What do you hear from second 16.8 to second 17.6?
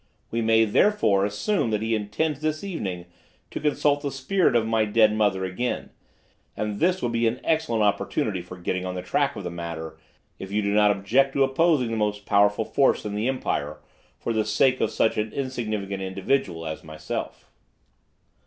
myself."